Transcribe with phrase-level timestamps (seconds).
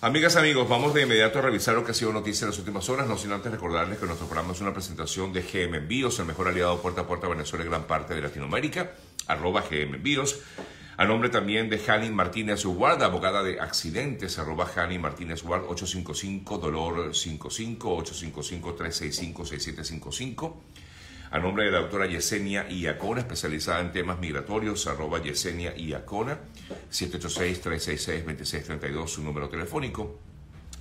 [0.00, 2.88] Amigas, amigos, vamos de inmediato a revisar lo que ha sido noticia en las últimas
[2.88, 6.26] horas, no sin antes recordarles que nuestro programa es una presentación de GM Envíos, el
[6.26, 8.92] mejor aliado puerta a puerta a Venezuela y gran parte de Latinoamérica,
[9.26, 10.38] arroba GM Envíos.
[10.96, 16.58] A nombre también de Jani Martínez Ward, abogada de accidentes, arroba Jani Martínez Ward, 855
[16.58, 20.62] dolor 55 855 365 6755
[21.30, 26.38] a nombre de la doctora Yesenia Iacona, especializada en temas migratorios, arroba Yesenia Iacona,
[26.90, 30.18] 786-366-2632, su número telefónico.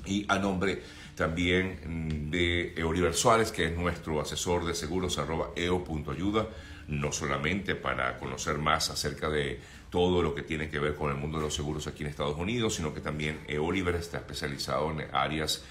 [0.05, 0.81] Y a nombre
[1.15, 6.47] también de Oliver Suárez, que es nuestro asesor de seguros, arroba eo.ayuda,
[6.87, 9.59] no solamente para conocer más acerca de
[9.89, 12.37] todo lo que tiene que ver con el mundo de los seguros aquí en Estados
[12.37, 15.65] Unidos, sino que también Oliver está especializado en áreas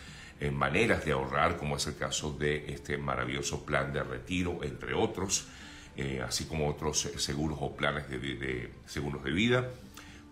[0.52, 5.46] maneras de ahorrar, como es el caso de este maravilloso plan de retiro, entre otros,
[5.96, 9.70] eh, así como otros seguros o planes de, seguros de vida.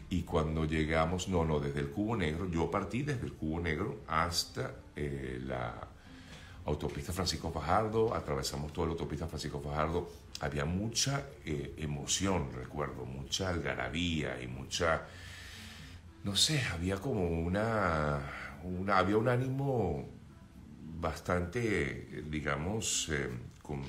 [0.09, 3.99] Y cuando llegamos, no, no, desde el Cubo Negro, yo partí desde el Cubo Negro
[4.07, 5.89] hasta eh, la
[6.65, 10.09] autopista Francisco Fajardo, atravesamos toda la autopista Francisco Fajardo,
[10.41, 15.03] había mucha eh, emoción, recuerdo, mucha algarabía y mucha,
[16.23, 18.19] no sé, había como una,
[18.93, 20.09] había un ánimo
[20.99, 23.29] bastante, digamos, eh,
[23.61, 23.83] con,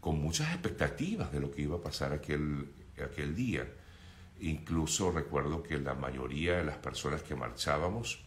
[0.00, 2.66] con, muchas expectativas de lo que iba a pasar aquel,
[3.02, 3.66] aquel día.
[4.40, 8.20] Incluso recuerdo que la mayoría de las personas que marchábamos,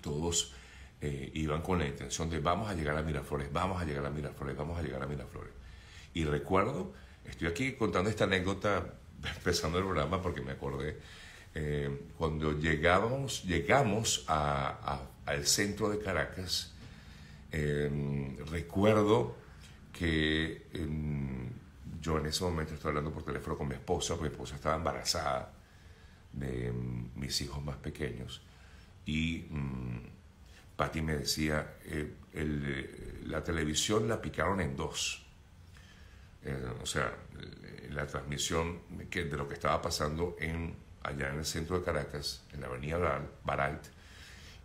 [0.00, 0.54] todos
[1.06, 4.10] eh, iban con la intención de vamos a llegar a Miraflores, vamos a llegar a
[4.10, 5.52] Miraflores, vamos a llegar a Miraflores.
[6.14, 6.94] Y recuerdo,
[7.26, 8.94] estoy aquí contando esta anécdota,
[9.36, 10.96] empezando el programa porque me acordé,
[11.54, 16.72] eh, cuando llegábamos, llegamos al centro de Caracas,
[17.52, 19.36] em, recuerdo
[19.92, 21.50] que em,
[22.00, 24.76] yo en ese momento estoy hablando por teléfono con mi esposa, porque mi esposa estaba
[24.76, 25.52] embarazada
[26.32, 28.40] de em, mis hijos más pequeños
[29.04, 30.13] y mm,
[30.76, 35.24] Patti me decía, eh, eh, la televisión la picaron en dos.
[36.42, 37.14] Eh, o sea,
[37.90, 42.60] la transmisión de lo que estaba pasando en, allá en el centro de Caracas, en
[42.60, 43.84] la avenida Baralt,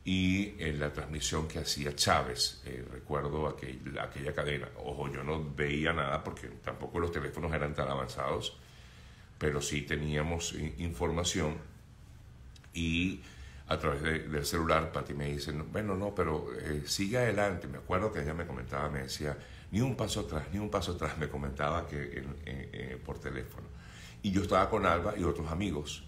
[0.04, 2.64] y en la transmisión que hacía Chávez.
[2.92, 4.68] recuerdo aquel, aquella cadena.
[4.84, 8.58] Ojo, yo no veía nada porque tampoco los teléfonos eran tan avanzados,
[9.38, 11.58] pero sí teníamos información
[12.74, 13.22] y
[13.70, 17.68] a través del celular, Pati me dice, bueno, no, pero eh, sigue adelante.
[17.68, 19.38] Me acuerdo que ella me comentaba, me decía,
[19.72, 23.68] ni un paso atrás, ni un paso atrás, me comentaba que eh, por teléfono.
[24.24, 26.04] Y yo estaba con Alba y otros amigos.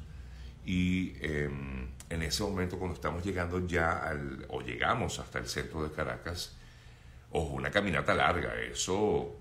[0.65, 5.83] Y em, en ese momento, cuando estamos llegando ya al, o llegamos hasta el centro
[5.83, 6.57] de Caracas,
[7.31, 9.35] ojo, una caminata larga, eso,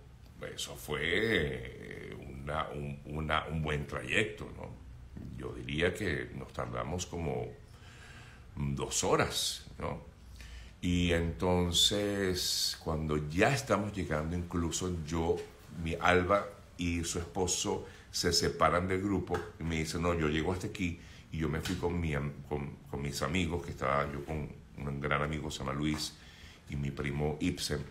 [0.55, 4.69] eso fue eh, una, un, una, un buen trayecto, ¿no?
[5.39, 7.49] Yo diría que nos tardamos como
[8.75, 10.01] dos horas, ¿no?
[10.83, 15.37] Y entonces, cuando ya estamos llegando, incluso yo,
[15.83, 16.47] mi Alba
[16.79, 20.99] y su esposo se separan del grupo y me dicen, no, yo llego hasta aquí
[21.33, 22.15] y yo me fui con, mi,
[22.49, 24.49] con, con mis amigos, que estaba yo con
[24.79, 26.15] un gran amigo, se llama Luis,
[26.71, 27.85] y mi primo Ibsen.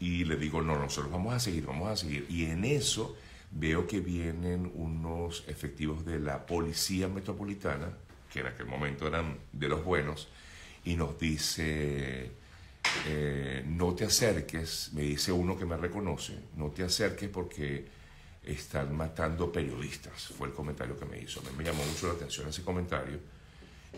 [0.00, 2.26] Y le digo, no, nosotros vamos a seguir, vamos a seguir.
[2.28, 3.16] Y en eso
[3.50, 7.92] veo que vienen unos efectivos de la Policía Metropolitana,
[8.34, 10.28] que en aquel momento eran de los buenos,
[10.84, 12.32] y nos dice,
[13.06, 17.86] eh, no te acerques, me dice uno que me reconoce, no te acerques porque
[18.42, 21.40] están matando periodistas, fue el comentario que me hizo.
[21.40, 23.20] A mí me llamó mucho la atención ese comentario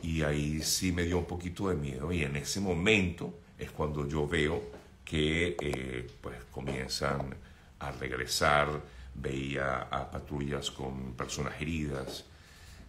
[0.02, 4.06] y ahí sí me dio un poquito de miedo y en ese momento es cuando
[4.06, 4.62] yo veo
[5.02, 7.34] que eh, pues comienzan
[7.78, 8.68] a regresar,
[9.14, 12.26] veía a patrullas con personas heridas,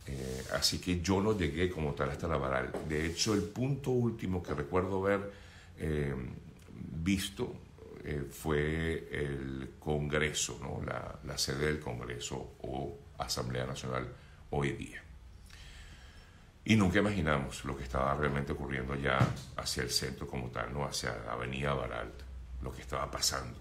[0.07, 2.71] eh, así que yo no llegué como tal hasta la varal.
[2.87, 5.31] De hecho, el punto último que recuerdo haber
[5.77, 6.15] eh,
[7.03, 7.53] visto
[8.03, 10.81] eh, fue el Congreso, ¿no?
[10.85, 14.07] la, sede del Congreso o Asamblea Nacional
[14.51, 15.03] hoy día.
[16.63, 19.19] Y nunca imaginamos lo que estaba realmente ocurriendo ya
[19.57, 20.85] hacia el centro como tal, ¿no?
[20.85, 22.11] hacia la Avenida Baral,
[22.61, 23.59] lo que estaba pasando.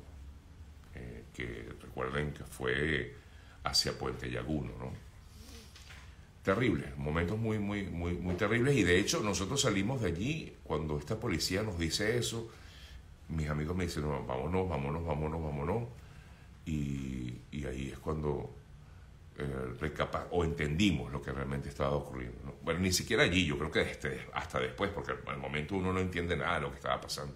[1.32, 3.14] que recuerden que fue
[3.64, 5.05] hacia Puente Yaguno, ¿no?
[6.46, 8.76] Terribles, momentos muy, muy, muy, muy terribles.
[8.76, 12.48] Y de hecho, nosotros salimos de allí cuando esta policía nos dice eso.
[13.30, 15.88] Mis amigos me dicen, no, vámonos, vámonos, vámonos, vámonos.
[16.64, 18.54] Y, y ahí es cuando
[19.36, 19.92] eh,
[20.30, 22.60] o entendimos lo que realmente estaba ocurriendo.
[22.62, 25.98] Bueno, ni siquiera allí, yo creo que este, hasta después, porque al momento uno no
[25.98, 27.34] entiende nada de lo que estaba pasando.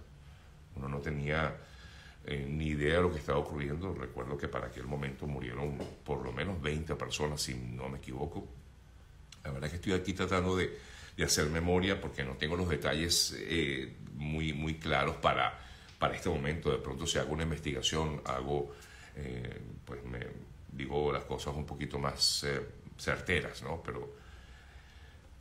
[0.77, 1.57] Uno no tenía
[2.27, 3.93] eh, ni idea de lo que estaba ocurriendo.
[3.93, 8.61] Recuerdo que para aquel momento murieron por lo menos 20 personas, si no me equivoco,
[9.45, 10.79] la verdad es que estoy aquí tratando de,
[11.17, 15.59] de hacer memoria porque no tengo los detalles eh, muy, muy claros para,
[15.99, 16.71] para este momento.
[16.71, 18.75] De pronto si hago una investigación, hago,
[19.17, 20.01] eh, pues
[20.73, 22.61] digo las cosas un poquito más eh,
[22.97, 23.83] certeras, ¿no?
[23.83, 24.15] Pero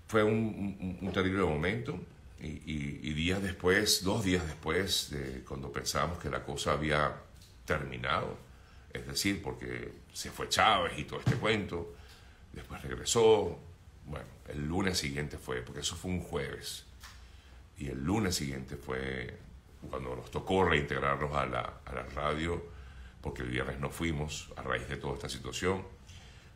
[0.07, 1.99] fue un, terrible momento
[2.41, 7.15] y, días después, dos días después, de cuando pensábamos que la cosa había
[7.65, 8.37] terminado,
[8.91, 11.95] es decir, porque se fue Chávez y todo este cuento,
[12.51, 13.59] después regresó,
[14.09, 16.85] bueno, el lunes siguiente fue, porque eso fue un jueves,
[17.77, 19.37] y el lunes siguiente fue
[19.89, 22.61] cuando nos tocó reintegrarnos a la, a la radio,
[23.21, 25.83] porque el viernes no fuimos a raíz de toda esta situación.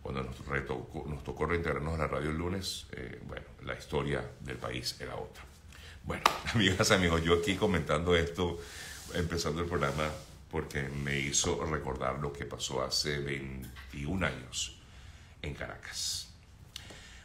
[0.02, 4.22] Cuando nos, retocó, nos tocó reintegrarnos a la radio el lunes, eh, bueno, la historia
[4.42, 5.44] del país era otra.
[6.04, 6.24] Bueno,
[6.54, 8.60] amigas, amigos, yo aquí comentando esto,
[9.14, 10.10] empezando el programa,
[10.52, 14.78] porque me hizo recordar lo que pasó hace 21 años
[15.42, 16.33] en Caracas.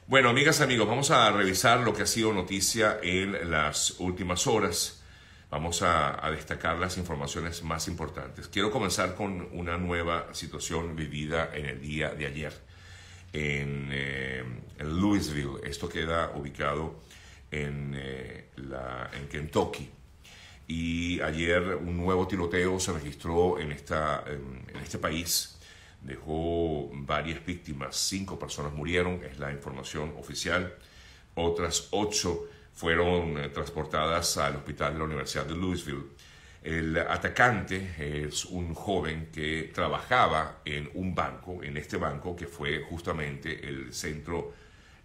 [0.09, 5.03] Bueno, amigas, amigos, vamos a revisar lo que ha sido noticia en las últimas horas.
[5.51, 8.49] Vamos a, destacar las informaciones más importantes.
[8.49, 12.55] Quiero comenzar con una nueva situación vivida en el día de ayer
[13.35, 14.45] en, eh,
[14.79, 15.61] Louisville.
[15.63, 17.01] Esto queda ubicado
[17.51, 19.91] en, eh, en Kentucky.
[20.69, 25.58] Y ayer un nuevo tiroteo se registró en, esta, en este país
[26.01, 30.75] dejó varias víctimas, cinco personas murieron, es la información oficial,
[31.35, 36.05] otras ocho fueron eh, transportadas al hospital de la Universidad de Louisville.
[36.63, 42.81] El atacante es un joven que trabajaba en un banco, en este banco que fue
[42.83, 44.53] justamente el centro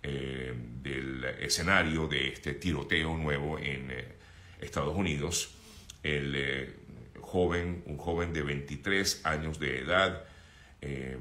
[0.02, 4.16] eh, del escenario de este tiroteo nuevo en eh,
[4.60, 5.56] Estados Unidos.
[6.02, 6.76] El
[7.22, 10.26] joven, un joven de 23 años de edad,
[10.84, 11.18] eh,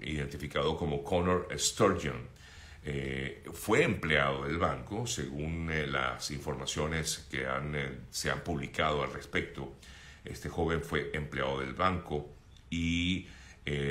[0.00, 2.28] identificado como Connor Sturgeon.
[2.86, 9.12] Eh, fue empleado del banco, según eh, las informaciones que eh, se han publicado al
[9.12, 9.76] respecto.
[10.24, 12.30] Este joven fue empleado del banco
[12.70, 13.28] y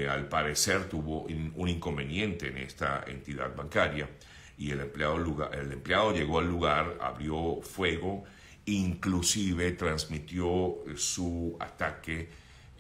[0.08, 4.08] al parecer tuvo un inconveniente en esta entidad bancaria
[4.56, 5.18] y el empleado,
[5.52, 8.24] el empleado llegó al lugar, abrió fuego,
[8.66, 12.30] inclusive transmitió su ataque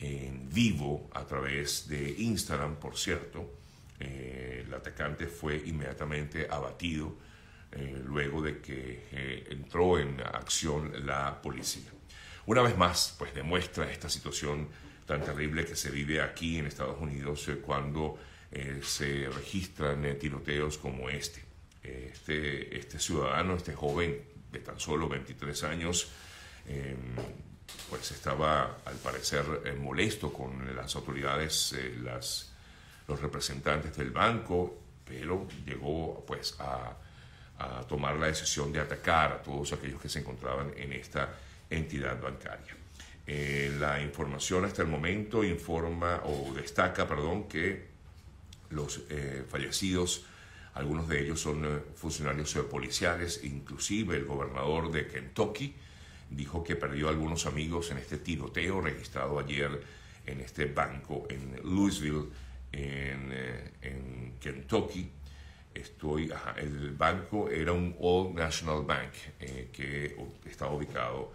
[0.03, 3.60] en vivo a través de Instagram, por cierto.
[4.00, 7.15] Eh, el atacante fue inmediatamente abatido
[7.72, 11.89] eh, luego de que eh, entró en acción la policía.
[12.45, 14.67] Una vez más, pues demuestra esta situación
[15.05, 18.19] tan terrible que se vive aquí en Estados Unidos eh, cuando
[18.51, 21.41] eh, se registran tiroteos como este.
[21.81, 22.77] este.
[22.77, 26.12] Este ciudadano, este joven de tan solo 23 años,
[27.89, 32.51] pues estaba al parecer eh, molesto con las autoridades, eh, las,
[33.08, 36.98] los representantes del banco, pero llegó pues a,
[37.88, 41.34] tomar la decisión de atacar a todos aquellos que se encontraban en esta
[41.70, 42.75] entidad bancaria.
[43.25, 47.88] Eh, la información hasta el momento informa o destaca, perdón, que
[48.72, 50.25] los eh, fallecidos,
[50.74, 55.74] algunos de ellos son funcionarios policiales, inclusive el gobernador de Kentucky,
[56.34, 59.82] dijo que perdió algunos amigos en este tiroteo registrado ayer
[60.25, 62.25] en este banco en Louisville,
[62.72, 65.10] en, eh, Kentucky.
[65.74, 71.34] Estoy, el banco era un Old National Bank eh, que estaba ubicado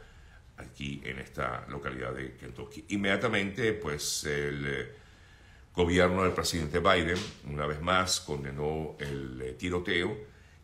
[0.57, 2.85] aquí en esta localidad de Kentucky.
[2.91, 4.93] Inmediatamente, pues el eh,
[5.75, 7.19] gobierno del presidente Biden,
[7.51, 10.17] una vez más, condenó el tiroteo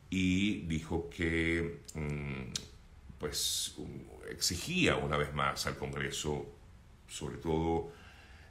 [0.08, 2.73] y dijo que mm,
[3.18, 3.76] pues
[4.28, 6.46] exigía una vez más al Congreso,
[7.08, 7.92] sobre todo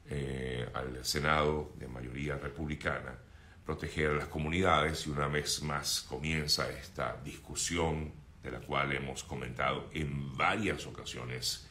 [0.09, 3.17] eh, al Senado de mayoría republicana,
[3.65, 5.07] proteger a las comunidades.
[5.07, 11.67] Y una vez más comienza esta discusión de la cual hemos comentado en varias ocasiones,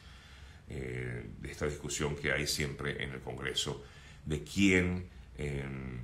[0.69, 3.83] eh, de esta discusión que hay siempre en el Congreso,
[4.25, 6.01] de quién em,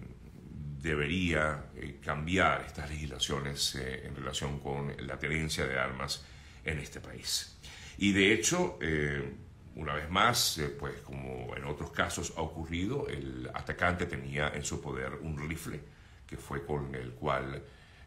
[0.82, 6.26] debería eh, cambiar estas legislaciones en relación con la tenencia de armas
[6.64, 7.58] en este país.
[7.98, 8.78] Y de hecho,
[9.80, 14.66] una vez más, eh, pues como en otros casos ha ocurrido, el atacante tenía en
[14.66, 15.80] su poder un rifle
[16.28, 17.64] que fue con el cual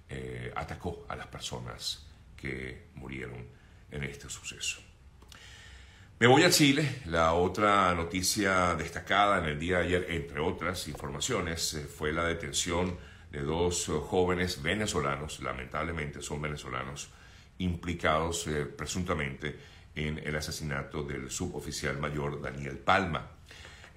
[0.09, 2.07] eh, atacó a las personas
[2.37, 3.47] que murieron
[3.91, 4.81] en este suceso.
[6.19, 7.03] Me voy a Chile.
[7.07, 12.25] La otra noticia destacada en el día de ayer, entre otras informaciones, eh, fue la
[12.25, 12.99] detención
[13.31, 17.09] de dos jóvenes venezolanos, lamentablemente son venezolanos,
[17.59, 19.57] implicados presuntamente
[19.95, 23.31] en el asesinato del suboficial mayor Daniel Palma.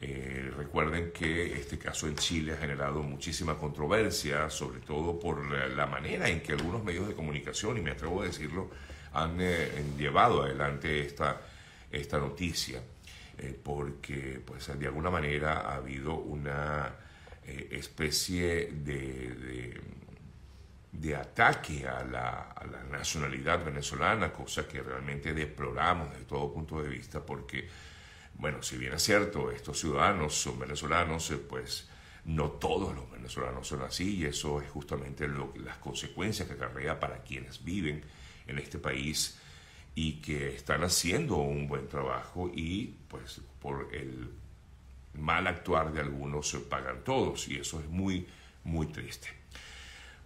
[0.02, 5.86] Eh, recuerden que este caso en Chile ha generado muchísima controversia, sobre todo por la,
[5.86, 8.70] manera en que algunos medios de comunicación, y me atrevo a decirlo,
[9.14, 11.42] han eh, llevado adelante esta,
[11.90, 12.82] esta noticia,
[13.38, 16.96] eh, porque pues, de alguna manera ha habido una
[17.70, 19.80] especie de
[21.16, 22.56] ataque a la,
[22.90, 27.68] nacionalidad venezolana, cosa que realmente deploramos desde todo punto de vista, porque,
[28.36, 31.90] bueno, si bien es cierto, estos ciudadanos son venezolanos, eh, pues
[32.26, 37.00] no todos los venezolanos son así, y eso es justamente lo, las consecuencias que acarrea
[37.00, 38.04] para quienes viven
[38.48, 39.38] en este país
[39.96, 44.30] y que están haciendo un buen trabajo y pues por el
[45.14, 48.28] mal actuar de algunos se pagan todos y eso es muy,
[48.64, 49.30] muy triste.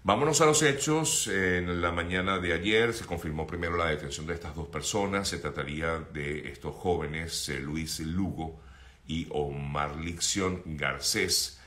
[0.01, 1.27] Vámonos a los hechos.
[1.27, 5.27] En la mañana de ayer se confirmó primero la detención de estas dos personas.
[5.27, 8.61] Se trataría de estos jóvenes, eh, Luis Lugo
[9.05, 11.59] y Omar Licción Garcés,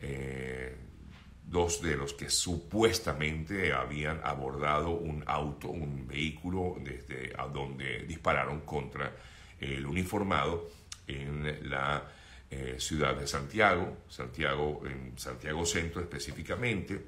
[0.00, 0.76] eh,
[1.44, 9.16] dos de los que supuestamente habían abordado un auto, un vehículo, desde donde dispararon contra
[9.58, 10.70] el uniformado
[11.08, 12.08] en la
[12.52, 17.06] eh, ciudad de Santiago, Santiago, en Santiago Centro específicamente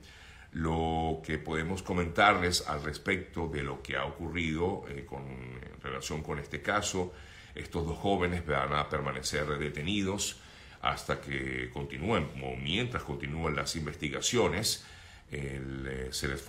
[0.52, 6.22] lo que podemos comentarles al respecto de lo que ha ocurrido eh, con, en relación
[6.22, 7.12] con este caso.
[7.54, 10.40] Estos dos jóvenes van a permanecer detenidos
[10.82, 14.84] hasta que continúen, o mientras continúen las investigaciones,
[15.30, 16.44] eh, se, les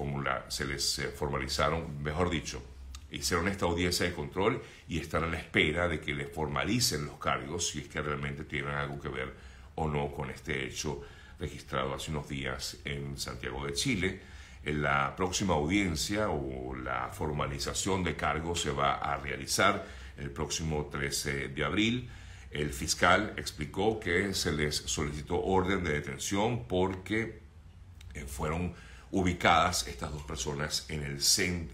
[0.49, 2.61] se les eh, formalizaron, mejor dicho,
[3.11, 7.17] hicieron esta audiencia de control y están a la espera de que les formalicen los
[7.19, 9.33] cargos si es que realmente tienen algo que ver
[9.75, 11.03] o no con este hecho
[11.43, 14.21] registrado hace unos días en Santiago de Chile.
[14.63, 19.85] En la próxima audiencia o la formalización de cargos se va a realizar
[20.17, 22.09] el próximo 13 de abril.
[22.49, 27.41] El fiscal explicó que se les solicitó orden de detención porque
[28.13, 28.73] eh, fueron
[29.11, 31.19] ubicadas estas dos personas en el,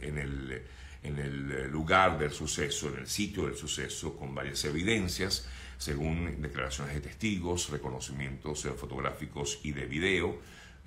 [0.01, 0.63] en el,
[1.03, 5.47] en el lugar del suceso, en el sitio del suceso, con varias evidencias
[5.79, 10.37] según declaraciones de testigos, reconocimientos eh, fotográficos y de video,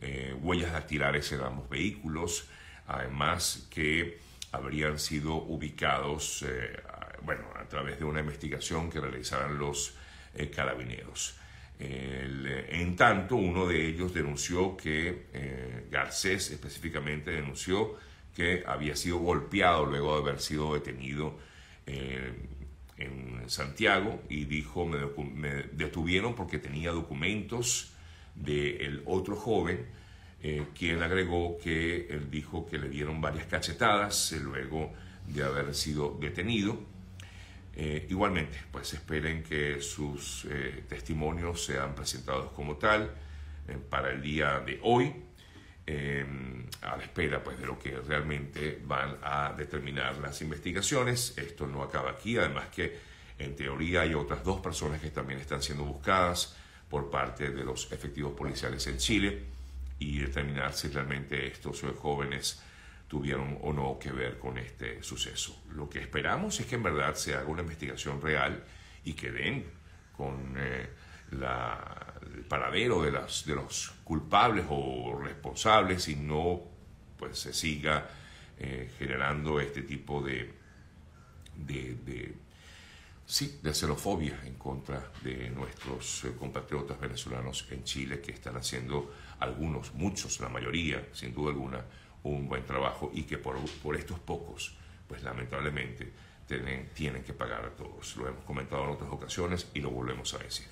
[0.02, 2.46] eh, huellas dactilares en ambos vehículos,
[2.86, 4.18] además que
[4.52, 6.78] habrían sido ubicados, eh,
[7.22, 9.94] bueno, a través de una investigación que realizaran los
[10.54, 11.36] carabineros.
[11.78, 17.96] en tanto, uno de ellos denunció que, Garcés específicamente denunció
[18.34, 21.38] que había sido golpeado luego de haber sido detenido
[22.98, 27.92] en Santiago y dijo, me, detuvieron porque tenía documentos
[28.34, 29.86] del otro joven,
[30.42, 34.92] eh, quien agregó que él dijo que le dieron varias cachetadas eh, luego
[35.26, 36.80] de haber sido detenido.
[37.74, 40.46] Eh, igualmente, pues esperen que sus
[40.88, 43.14] testimonios sean presentados como tal
[43.88, 45.14] para el día de hoy.
[46.82, 51.36] A la espera pues, de lo que realmente van a determinar las investigaciones.
[51.38, 52.98] Esto no acaba aquí, además que
[53.38, 56.56] en teoría hay otras dos personas que también están siendo buscadas
[56.88, 59.42] por parte de los efectivos policiales en Chile
[59.98, 62.60] y determinar si realmente estos jóvenes
[63.08, 65.62] tuvieron o no que ver con este suceso.
[65.74, 68.64] Lo que esperamos es que en verdad se haga una investigación real
[69.04, 69.66] y que den
[70.16, 70.88] con eh,
[71.30, 76.71] el paradero de, las, de los culpables o responsables y no
[77.22, 78.04] pues se siga
[78.58, 80.52] eh, generando este tipo de,
[81.54, 82.34] de,
[83.24, 89.14] sí, de xenofobia en contra de nuestros eh, compatriotas venezolanos en Chile que están haciendo
[89.38, 91.84] algunos, muchos, la mayoría, sin duda alguna,
[92.24, 94.74] un buen trabajo y que por, por estos pocos,
[95.06, 96.10] pues lamentablemente
[96.48, 98.16] tienen, tienen que pagar a todos.
[98.16, 100.66] Lo hemos comentado en otras ocasiones y lo volvemos a decir.